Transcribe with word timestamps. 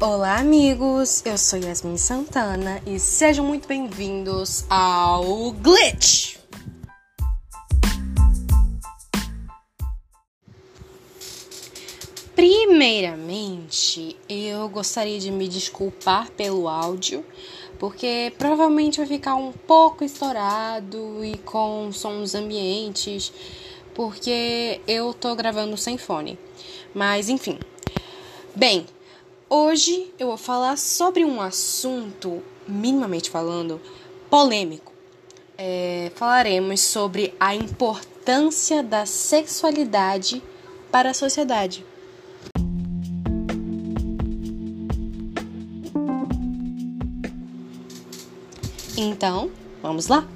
Olá, 0.00 0.38
amigos! 0.38 1.26
Eu 1.26 1.36
sou 1.36 1.58
Yasmin 1.58 1.96
Santana 1.96 2.80
e 2.86 3.00
sejam 3.00 3.44
muito 3.44 3.66
bem-vindos 3.66 4.64
ao 4.70 5.50
Glitch! 5.50 6.36
Primeiramente, 12.32 14.16
eu 14.28 14.68
gostaria 14.68 15.18
de 15.18 15.32
me 15.32 15.48
desculpar 15.48 16.30
pelo 16.30 16.68
áudio, 16.68 17.26
porque 17.76 18.32
provavelmente 18.38 18.98
vai 18.98 19.06
ficar 19.08 19.34
um 19.34 19.50
pouco 19.50 20.04
estourado 20.04 21.24
e 21.24 21.36
com 21.38 21.90
sons 21.90 22.36
ambientes, 22.36 23.32
porque 23.96 24.80
eu 24.86 25.12
tô 25.12 25.34
gravando 25.34 25.76
sem 25.76 25.98
fone. 25.98 26.38
Mas 26.94 27.28
enfim. 27.28 27.58
Bem, 28.54 28.86
Hoje 29.50 30.12
eu 30.18 30.26
vou 30.26 30.36
falar 30.36 30.76
sobre 30.76 31.24
um 31.24 31.40
assunto, 31.40 32.42
minimamente 32.66 33.30
falando, 33.30 33.80
polêmico. 34.28 34.92
É, 35.56 36.12
falaremos 36.14 36.82
sobre 36.82 37.32
a 37.40 37.54
importância 37.54 38.82
da 38.82 39.06
sexualidade 39.06 40.42
para 40.92 41.12
a 41.12 41.14
sociedade. 41.14 41.82
Então, 48.98 49.50
vamos 49.80 50.08
lá? 50.08 50.28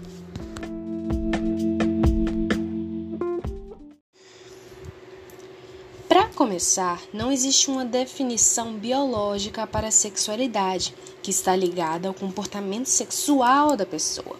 Começar, 6.42 7.00
não 7.12 7.30
existe 7.30 7.70
uma 7.70 7.84
definição 7.84 8.72
biológica 8.72 9.64
para 9.64 9.86
a 9.86 9.92
sexualidade, 9.92 10.92
que 11.22 11.30
está 11.30 11.54
ligada 11.54 12.08
ao 12.08 12.14
comportamento 12.14 12.86
sexual 12.86 13.76
da 13.76 13.86
pessoa. 13.86 14.34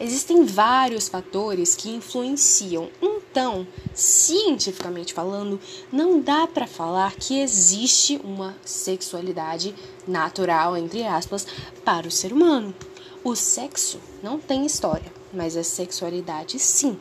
Existem 0.00 0.46
vários 0.46 1.10
fatores 1.10 1.76
que 1.76 1.90
influenciam, 1.90 2.88
então, 3.02 3.66
cientificamente 3.92 5.12
falando, 5.12 5.60
não 5.92 6.20
dá 6.20 6.46
para 6.46 6.66
falar 6.66 7.16
que 7.16 7.38
existe 7.38 8.18
uma 8.24 8.56
sexualidade 8.64 9.74
natural, 10.08 10.74
entre 10.74 11.04
aspas, 11.04 11.46
para 11.84 12.08
o 12.08 12.10
ser 12.10 12.32
humano. 12.32 12.74
O 13.22 13.36
sexo 13.36 14.00
não 14.22 14.38
tem 14.38 14.64
história, 14.64 15.12
mas 15.34 15.54
a 15.54 15.62
sexualidade 15.62 16.58
sim. 16.58 16.98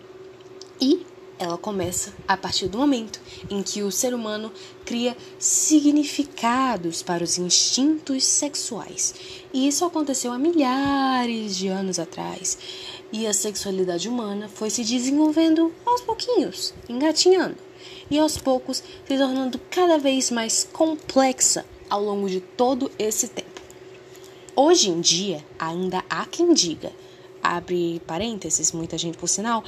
E 0.81 1.05
ela 1.42 1.58
começa 1.58 2.14
a 2.28 2.38
partir 2.38 2.67
do 2.67 2.78
momento 2.78 3.20
em 3.50 3.64
que 3.64 3.81
o 3.81 3.92
ser 3.92 4.14
humano 4.14 4.52
cria 4.86 5.17
significados 5.39 7.02
para 7.02 7.23
os 7.23 7.39
instintos 7.39 8.23
sexuais. 8.23 9.16
E 9.52 9.67
isso 9.67 9.83
aconteceu 9.83 10.31
há 10.31 10.38
milhares 10.38 11.58
de 11.58 11.67
anos 11.67 11.98
atrás. 11.98 12.59
E 13.11 13.25
a 13.25 13.33
sexualidade 13.33 14.08
humana 14.08 14.48
foi 14.48 14.70
se 14.70 14.83
desenvolvendo 14.83 15.73
aos 15.83 16.02
pouquinhos, 16.02 16.75
engatinhando, 16.88 17.58
e 18.09 18.20
aos 18.20 18.38
poucos 18.38 18.78
se 18.78 19.17
tornando 19.17 19.59
cada 19.72 19.98
vez 19.98 20.30
mais 20.30 20.70
complexa 20.72 21.66
ao 21.89 22.03
longo 22.03 22.30
de 22.30 22.39
todo 22.39 22.92
esse 23.00 23.28
tempo. 23.28 23.61
Hoje 24.55 24.92
em 24.92 25.02
dia, 25.02 25.44
ainda 25.58 26.03
há 26.08 26.23
quem 26.28 26.53
diga 26.53 26.92
abre 27.42 28.02
parênteses, 28.06 28.72
muita 28.72 28.97
gente 28.97 29.17
por 29.17 29.28
sinal, 29.28 29.64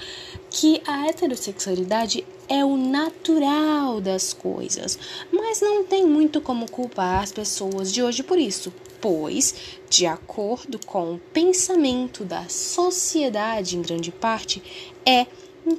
que 0.49 0.81
a 0.85 1.07
heterossexualidade 1.07 2.25
é 2.47 2.63
o 2.63 2.77
natural 2.77 4.01
das 4.01 4.33
coisas, 4.33 4.99
mas 5.31 5.61
não 5.61 5.83
tem 5.83 6.05
muito 6.05 6.41
como 6.41 6.69
culpar 6.69 7.23
as 7.23 7.31
pessoas 7.31 7.91
de 7.91 8.03
hoje 8.03 8.23
por 8.23 8.37
isso, 8.37 8.73
pois, 9.01 9.55
de 9.89 10.05
acordo 10.05 10.79
com 10.85 11.13
o 11.13 11.19
pensamento 11.31 12.23
da 12.23 12.47
sociedade 12.49 13.77
em 13.77 13.81
grande 13.81 14.11
parte, 14.11 14.61
é 15.05 15.25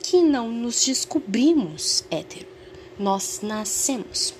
que 0.02 0.22
não 0.22 0.50
nos 0.50 0.84
descobrimos 0.84 2.04
hétero. 2.10 2.46
Nós 2.98 3.40
nascemos. 3.42 4.34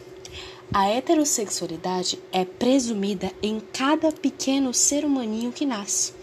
A 0.72 0.88
heterossexualidade 0.88 2.18
é 2.32 2.44
presumida 2.44 3.30
em 3.42 3.60
cada 3.60 4.10
pequeno 4.10 4.72
ser 4.72 5.04
humaninho 5.04 5.52
que 5.52 5.66
nasce. 5.66 6.13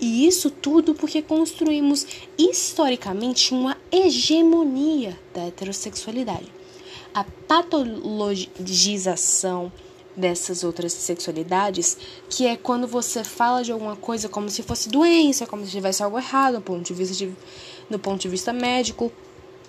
E 0.00 0.26
isso 0.26 0.50
tudo 0.50 0.94
porque 0.94 1.22
construímos 1.22 2.04
historicamente 2.36 3.54
uma 3.54 3.76
hegemonia 3.90 5.18
da 5.32 5.46
heterossexualidade. 5.46 6.52
A 7.12 7.24
patologização 7.46 9.72
dessas 10.16 10.64
outras 10.64 10.92
sexualidades, 10.92 11.96
que 12.28 12.46
é 12.46 12.56
quando 12.56 12.86
você 12.86 13.24
fala 13.24 13.62
de 13.62 13.72
alguma 13.72 13.96
coisa 13.96 14.28
como 14.28 14.48
se 14.48 14.62
fosse 14.62 14.88
doença, 14.88 15.46
como 15.46 15.64
se 15.64 15.72
tivesse 15.72 16.02
algo 16.02 16.18
errado, 16.18 16.54
no 16.54 16.62
ponto 16.62 16.84
de 16.84 16.94
vista, 16.94 17.14
de, 17.14 17.32
no 17.90 17.98
ponto 17.98 18.20
de 18.20 18.28
vista 18.28 18.52
médico, 18.52 19.12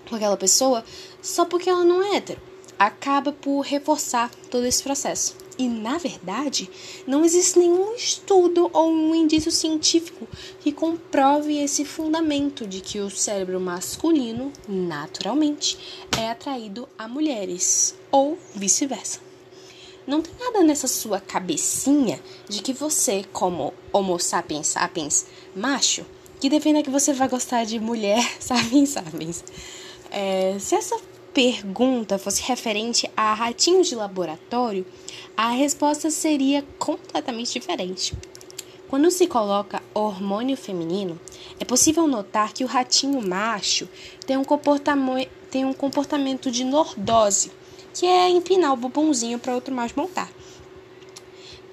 com 0.07 0.16
aquela 0.16 0.38
pessoa, 0.38 0.84
só 1.22 1.46
porque 1.46 1.69
ela 1.69 1.84
não 1.84 2.02
é 2.02 2.18
hétero, 2.18 2.42
acaba 2.78 3.31
por 3.31 3.62
reforçar 3.62 4.30
todo 4.50 4.66
esse 4.66 4.84
processo. 4.84 5.36
E, 5.57 5.69
na 5.69 5.97
verdade, 5.97 6.69
não 7.07 7.23
existe 7.23 7.57
nenhum 7.57 7.95
estudo 7.95 8.69
ou 8.73 8.91
um 8.91 9.16
indício 9.16 9.51
científico 9.51 10.27
que 10.59 10.71
comprove 10.71 11.57
esse 11.57 11.85
fundamento 11.85 12.67
de 12.67 12.81
que 12.81 12.99
o 12.99 13.09
cérebro 13.09 13.59
masculino, 13.59 14.51
naturalmente, 14.67 15.77
é 16.19 16.29
atraído 16.29 16.89
a 16.97 17.07
mulheres, 17.07 17.95
ou 18.11 18.38
vice-versa. 18.53 19.19
Não 20.05 20.21
tem 20.21 20.33
nada 20.39 20.61
nessa 20.61 20.88
sua 20.88 21.19
cabecinha 21.19 22.19
de 22.47 22.61
que 22.61 22.73
você, 22.73 23.25
como 23.31 23.73
Homo 23.91 24.19
sapiens 24.19 24.67
sapiens 24.67 25.25
macho, 25.55 26.05
que 26.39 26.49
defenda 26.49 26.83
que 26.83 26.89
você 26.89 27.11
vai 27.13 27.27
gostar 27.27 27.65
de 27.65 27.79
mulher 27.79 28.23
sapiens 28.39 28.89
sapiens. 28.89 29.44
É, 30.11 30.57
se 30.59 30.75
essa 30.75 30.95
pergunta 31.35 32.18
fosse 32.18 32.41
referente 32.44 33.12
a 33.16 33.34
ratinhos 33.34 33.90
de 33.90 33.96
laboratório, 33.96 34.85
a 35.35 35.50
resposta 35.50 36.09
seria 36.09 36.63
completamente 36.79 37.51
diferente. 37.51 38.13
Quando 38.88 39.12
se 39.12 39.28
coloca 39.28 39.84
hormônio 39.94 40.56
feminino, 40.56 41.19
é 41.59 41.66
possível 41.66 42.07
notar 42.07 42.53
que 42.53 42.63
o 42.63 42.68
ratinho 42.68 43.22
macho 43.22 43.90
tem 44.25 44.38
um, 44.38 44.45
comportamento, 44.45 45.29
tem 45.51 45.66
um 45.66 45.74
comportamento 45.74 46.50
de 46.50 46.63
lordose, 46.63 47.51
que 47.94 48.06
é 48.06 48.29
empinar 48.29 48.72
o 48.72 48.78
bumbumzinho 48.78 49.38
para 49.38 49.53
outro 49.53 49.75
macho 49.75 50.00
montar 50.00 50.31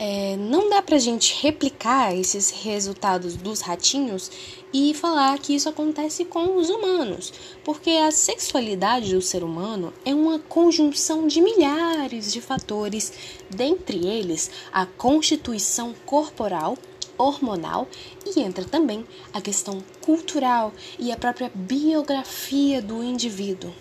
é, 0.05 0.37
não 0.37 0.69
dá 0.69 0.83
pra 0.83 0.99
gente 0.99 1.41
replicar 1.41 2.13
esses 2.13 2.51
resultados 2.51 3.37
dos 3.37 3.61
ratinhos 3.61 4.33
e 4.75 4.93
falar 4.95 5.39
que 5.39 5.55
isso 5.55 5.69
acontece 5.69 6.25
com 6.25 6.57
os 6.57 6.69
humanos, 6.69 7.33
porque 7.63 7.91
a 7.91 8.11
sexualidade 8.11 9.15
do 9.15 9.23
ser 9.23 9.45
humano 9.45 9.93
é 10.05 10.13
uma 10.13 10.41
conjunção 10.41 11.29
de 11.29 11.41
milhares 11.41 12.33
de 12.33 12.41
fatores, 12.41 13.13
dentre 13.49 14.05
eles 14.05 14.51
a 14.73 14.85
constituição 14.87 15.95
corporal, 16.05 16.77
hormonal 17.17 17.87
e 18.27 18.41
entra 18.41 18.65
também 18.65 19.07
a 19.33 19.41
questão 19.41 19.85
cultural 20.01 20.73
e 20.99 21.13
a 21.13 21.17
própria 21.17 21.53
biografia 21.55 22.83
do 22.83 23.05
indivíduo. 23.05 23.73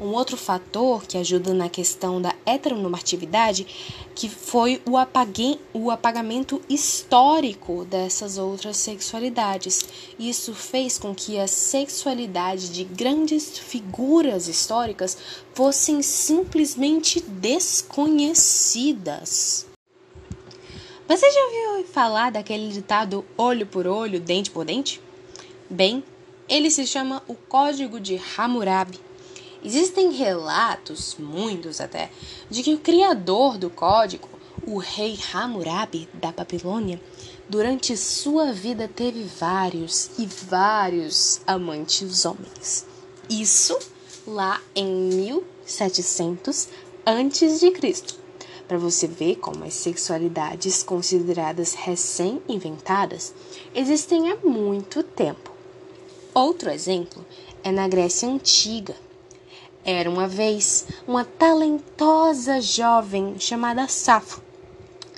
Um 0.00 0.08
outro 0.08 0.36
fator 0.36 1.06
que 1.06 1.16
ajuda 1.16 1.54
na 1.54 1.68
questão 1.68 2.20
da 2.20 2.34
heteronormatividade 2.44 3.64
que 4.14 4.28
foi 4.28 4.82
o, 4.86 4.96
apague, 4.96 5.60
o 5.72 5.88
apagamento 5.90 6.60
histórico 6.68 7.84
dessas 7.84 8.38
outras 8.38 8.76
sexualidades. 8.76 9.84
Isso 10.18 10.52
fez 10.54 10.98
com 10.98 11.14
que 11.14 11.38
a 11.38 11.46
sexualidade 11.46 12.70
de 12.70 12.82
grandes 12.84 13.56
figuras 13.58 14.48
históricas 14.48 15.16
fossem 15.52 16.02
simplesmente 16.02 17.20
desconhecidas. 17.20 19.66
Você 21.06 21.30
já 21.30 21.44
ouviu 21.44 21.86
falar 21.86 22.32
daquele 22.32 22.68
ditado 22.68 23.24
olho 23.36 23.66
por 23.66 23.86
olho, 23.86 24.18
dente 24.18 24.50
por 24.50 24.64
dente? 24.64 25.02
Bem, 25.68 26.02
ele 26.48 26.70
se 26.70 26.86
chama 26.86 27.22
o 27.28 27.34
Código 27.34 28.00
de 28.00 28.18
Hammurabi. 28.36 28.98
Existem 29.64 30.12
relatos, 30.12 31.16
muitos 31.18 31.80
até, 31.80 32.10
de 32.50 32.62
que 32.62 32.74
o 32.74 32.78
criador 32.78 33.56
do 33.56 33.70
código, 33.70 34.28
o 34.66 34.76
rei 34.76 35.18
Hammurabi 35.32 36.06
da 36.12 36.30
Babilônia, 36.30 37.00
durante 37.48 37.96
sua 37.96 38.52
vida 38.52 38.86
teve 38.86 39.24
vários 39.24 40.10
e 40.18 40.26
vários 40.26 41.40
amantes 41.46 42.26
homens. 42.26 42.84
Isso 43.30 43.78
lá 44.26 44.60
em 44.74 44.86
1700 44.86 46.68
antes 47.06 47.58
de 47.58 47.70
Cristo. 47.70 48.18
Para 48.68 48.76
você 48.78 49.06
ver 49.06 49.36
como 49.36 49.64
as 49.64 49.74
sexualidades 49.74 50.82
consideradas 50.82 51.72
recém-inventadas 51.72 53.34
existem 53.74 54.30
há 54.30 54.36
muito 54.36 55.02
tempo. 55.02 55.52
Outro 56.34 56.70
exemplo 56.70 57.24
é 57.62 57.70
na 57.70 57.86
Grécia 57.88 58.28
Antiga, 58.28 58.94
era 59.84 60.08
uma 60.08 60.26
vez 60.26 60.86
uma 61.06 61.24
talentosa 61.24 62.60
jovem 62.60 63.36
chamada 63.38 63.86
Safo. 63.86 64.40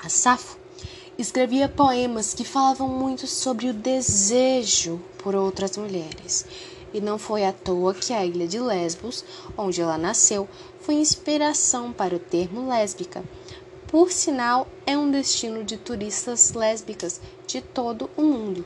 A 0.02 0.08
Safo 0.08 0.58
escrevia 1.16 1.68
poemas 1.68 2.34
que 2.34 2.44
falavam 2.44 2.88
muito 2.88 3.26
sobre 3.26 3.68
o 3.68 3.72
desejo 3.72 5.00
por 5.18 5.36
outras 5.36 5.76
mulheres. 5.76 6.44
E 6.92 7.00
não 7.00 7.18
foi 7.18 7.44
à 7.44 7.52
toa 7.52 7.94
que 7.94 8.12
a 8.12 8.24
ilha 8.24 8.48
de 8.48 8.58
Lesbos, 8.58 9.24
onde 9.56 9.80
ela 9.80 9.96
nasceu, 9.96 10.48
foi 10.80 10.96
inspiração 10.96 11.92
para 11.92 12.16
o 12.16 12.18
termo 12.18 12.68
lésbica. 12.68 13.22
Por 13.86 14.10
sinal, 14.10 14.66
é 14.84 14.98
um 14.98 15.10
destino 15.10 15.62
de 15.62 15.76
turistas 15.76 16.52
lésbicas 16.52 17.20
de 17.46 17.60
todo 17.60 18.10
o 18.16 18.22
mundo. 18.22 18.64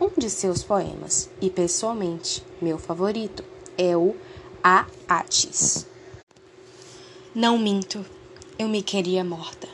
Um 0.00 0.08
de 0.16 0.30
seus 0.30 0.62
poemas, 0.62 1.28
e 1.40 1.50
pessoalmente 1.50 2.44
meu 2.60 2.78
favorito, 2.78 3.44
é 3.76 3.96
o 3.96 4.14
A 4.62 4.86
Atis. 5.08 5.86
Não 7.32 7.56
minto, 7.56 8.04
eu 8.58 8.68
me 8.68 8.82
queria 8.82 9.22
morta. 9.22 9.68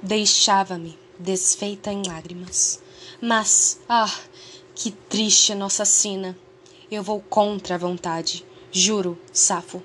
Deixava-me 0.00 0.96
desfeita 1.18 1.92
em 1.92 2.06
lágrimas. 2.06 2.80
Mas, 3.20 3.80
ah, 3.88 4.12
que 4.74 4.92
triste 4.92 5.54
nossa 5.54 5.84
sina. 5.84 6.38
Eu 6.90 7.02
vou 7.02 7.20
contra 7.20 7.74
a 7.74 7.78
vontade. 7.78 8.44
Juro, 8.70 9.18
Safo. 9.32 9.82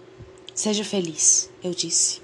Seja 0.54 0.84
feliz, 0.84 1.50
eu 1.64 1.72
disse. 1.72 2.22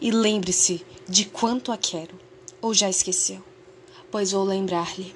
E 0.00 0.10
lembre-se 0.10 0.84
de 1.06 1.26
quanto 1.26 1.70
a 1.70 1.76
quero. 1.76 2.18
Ou 2.62 2.72
já 2.72 2.88
esqueceu? 2.88 3.44
Pois 4.10 4.32
vou 4.32 4.44
lembrar-lhe 4.44 5.14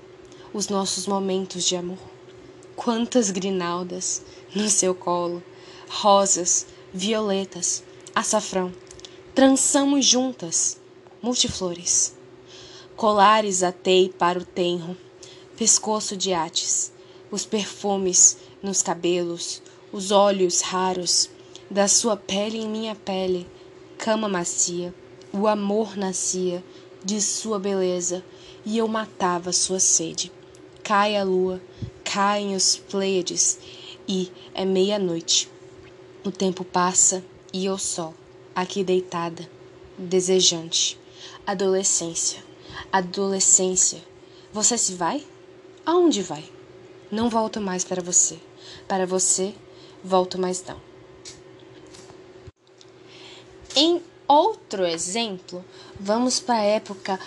os 0.53 0.69
nossos 0.69 1.07
momentos 1.07 1.65
de 1.65 1.75
amor. 1.75 1.99
Quantas 2.77 3.31
grinaldas 3.31 4.23
no 4.55 4.69
seu 4.69 4.95
colo, 4.95 5.43
rosas, 5.89 6.67
violetas, 6.93 7.83
açafrão. 8.15 8.73
Trançamos 9.35 10.05
juntas, 10.05 10.81
multiflores. 11.23 12.15
Colares 12.97 13.63
atei 13.63 14.09
para 14.09 14.39
o 14.39 14.45
tenro, 14.45 14.97
pescoço 15.57 16.17
de 16.17 16.33
ates, 16.33 16.93
os 17.31 17.45
perfumes 17.45 18.39
nos 18.63 18.83
cabelos, 18.83 19.63
os 19.93 20.11
olhos 20.11 20.61
raros, 20.61 21.31
da 21.71 21.87
sua 21.87 22.17
pele 22.17 22.59
em 22.59 22.69
minha 22.69 22.95
pele, 22.95 23.47
cama 23.97 24.29
macia, 24.29 24.95
o 25.33 25.47
amor 25.47 25.97
nascia 25.97 26.65
de 27.05 27.21
sua 27.21 27.59
beleza 27.59 28.25
e 28.65 28.79
eu 28.79 28.89
matava 28.89 29.53
sua 29.53 29.79
sede. 29.79 30.33
Cai 30.83 31.17
a 31.17 31.23
lua, 31.23 31.61
caem 32.03 32.57
os 32.57 32.77
pleiades 32.77 33.59
e 34.09 34.31
é 34.55 34.65
meia-noite. 34.65 35.51
O 36.25 36.31
tempo 36.33 36.65
passa 36.65 37.25
e 37.53 37.67
eu 37.67 37.79
só, 37.79 38.13
aqui 38.55 38.83
deitada, 38.83 39.49
desejante. 39.97 40.99
Adolescência, 41.47 42.43
adolescência. 42.93 44.03
Você 44.53 44.77
se 44.77 44.95
vai? 44.95 45.25
Aonde 45.87 46.23
vai? 46.23 46.45
Não 47.11 47.31
volto 47.31 47.61
mais 47.61 47.85
para 47.85 48.03
você. 48.03 48.39
Para 48.87 49.07
você, 49.07 49.55
volto 50.03 50.39
mais 50.39 50.63
não. 50.67 50.81
Em 53.77 54.03
outro 54.27 54.85
exemplo, 54.85 55.65
vamos 55.99 56.41
para 56.41 56.57
a 56.57 56.63
época 56.63 57.19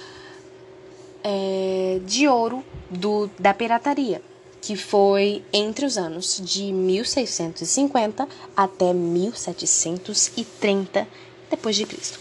é, 1.24 2.02
de 2.06 2.28
ouro 2.28 2.64
do, 2.90 3.30
da 3.40 3.54
pirataria, 3.54 4.22
que 4.62 4.76
foi 4.76 5.44
entre 5.52 5.86
os 5.86 5.98
anos 5.98 6.40
de 6.44 6.72
1650 6.72 8.28
até 8.56 8.94
1730 8.94 11.08
depois 11.50 11.76
de 11.76 11.86
Cristo. 11.86 12.20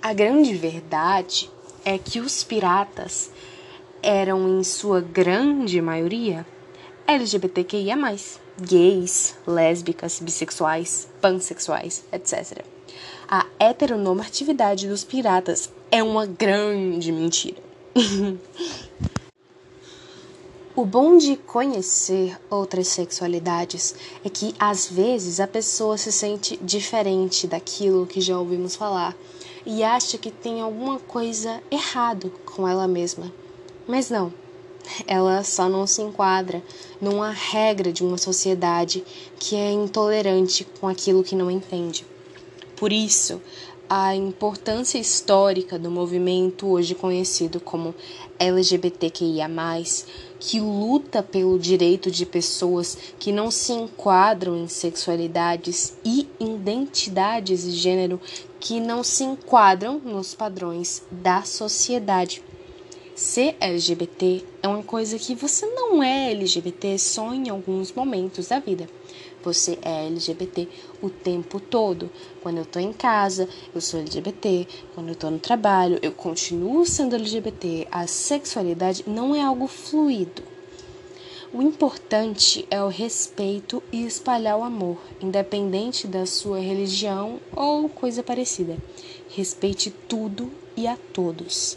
A 0.00 0.12
grande 0.12 0.54
verdade 0.54 1.50
é 1.84 1.98
que 1.98 2.20
os 2.20 2.44
piratas 2.44 3.30
eram 4.02 4.60
em 4.60 4.64
sua 4.64 5.00
grande 5.00 5.80
maioria 5.82 6.46
LGBTQIA+, 7.06 7.96
gays, 8.60 9.34
lésbicas, 9.46 10.20
bissexuais, 10.20 11.08
pansexuais, 11.20 12.04
etc. 12.12 12.64
A 13.28 13.46
heteronormatividade 13.58 14.88
dos 14.88 15.04
piratas 15.04 15.70
é 15.90 16.02
uma 16.02 16.26
grande 16.26 17.10
mentira. 17.10 17.58
o 20.76 20.84
bom 20.84 21.18
de 21.18 21.36
conhecer 21.36 22.38
outras 22.48 22.86
sexualidades 22.86 23.92
é 24.24 24.28
que 24.28 24.54
às 24.56 24.86
vezes 24.86 25.40
a 25.40 25.46
pessoa 25.46 25.98
se 25.98 26.12
sente 26.12 26.56
diferente 26.62 27.48
daquilo 27.48 28.06
que 28.06 28.20
já 28.20 28.38
ouvimos 28.38 28.76
falar 28.76 29.16
e 29.66 29.82
acha 29.82 30.16
que 30.16 30.30
tem 30.30 30.60
alguma 30.60 31.00
coisa 31.00 31.60
errado 31.72 32.32
com 32.46 32.68
ela 32.68 32.86
mesma. 32.86 33.32
Mas 33.86 34.10
não, 34.10 34.32
ela 35.08 35.42
só 35.42 35.68
não 35.68 35.88
se 35.88 36.02
enquadra 36.02 36.62
numa 37.00 37.30
regra 37.30 37.92
de 37.92 38.04
uma 38.04 38.16
sociedade 38.16 39.04
que 39.40 39.56
é 39.56 39.72
intolerante 39.72 40.64
com 40.80 40.86
aquilo 40.86 41.24
que 41.24 41.34
não 41.34 41.50
entende. 41.50 42.06
Por 42.76 42.92
isso, 42.92 43.42
a 43.92 44.14
importância 44.14 44.98
histórica 44.98 45.76
do 45.76 45.90
movimento 45.90 46.68
hoje 46.68 46.94
conhecido 46.94 47.58
como 47.58 47.92
LGBTQIA, 48.38 49.50
que 50.38 50.60
luta 50.60 51.24
pelo 51.24 51.58
direito 51.58 52.08
de 52.08 52.24
pessoas 52.24 52.96
que 53.18 53.32
não 53.32 53.50
se 53.50 53.72
enquadram 53.72 54.56
em 54.56 54.68
sexualidades 54.68 55.98
e 56.04 56.28
identidades 56.38 57.64
de 57.64 57.72
gênero 57.72 58.20
que 58.60 58.78
não 58.78 59.02
se 59.02 59.24
enquadram 59.24 59.98
nos 59.98 60.36
padrões 60.36 61.02
da 61.10 61.42
sociedade. 61.42 62.44
Ser 63.16 63.56
LGBT 63.58 64.44
é 64.62 64.68
uma 64.68 64.84
coisa 64.84 65.18
que 65.18 65.34
você 65.34 65.66
não 65.66 66.00
é 66.00 66.30
LGBT 66.30 66.96
só 66.96 67.34
em 67.34 67.48
alguns 67.48 67.92
momentos 67.92 68.46
da 68.46 68.60
vida. 68.60 68.88
Você 69.42 69.78
é 69.82 70.06
LGBT 70.06 70.68
o 71.02 71.08
tempo 71.08 71.58
todo. 71.58 72.10
Quando 72.42 72.58
eu 72.58 72.64
tô 72.64 72.78
em 72.78 72.92
casa, 72.92 73.48
eu 73.74 73.80
sou 73.80 74.00
LGBT. 74.00 74.66
Quando 74.94 75.08
eu 75.08 75.14
tô 75.14 75.30
no 75.30 75.38
trabalho, 75.38 75.98
eu 76.02 76.12
continuo 76.12 76.84
sendo 76.84 77.16
LGBT. 77.16 77.88
A 77.90 78.06
sexualidade 78.06 79.04
não 79.06 79.34
é 79.34 79.42
algo 79.42 79.66
fluido. 79.66 80.42
O 81.52 81.60
importante 81.62 82.64
é 82.70 82.80
o 82.80 82.86
respeito 82.86 83.82
e 83.90 84.06
espalhar 84.06 84.56
o 84.56 84.62
amor, 84.62 84.98
independente 85.20 86.06
da 86.06 86.24
sua 86.24 86.60
religião 86.60 87.40
ou 87.56 87.88
coisa 87.88 88.22
parecida. 88.22 88.76
Respeite 89.30 89.90
tudo 89.90 90.48
e 90.76 90.86
a 90.86 90.96
todos. 91.12 91.76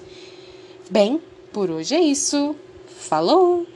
Bem, 0.92 1.20
por 1.52 1.72
hoje 1.72 1.96
é 1.96 2.00
isso. 2.00 2.56
Falou! 2.86 3.73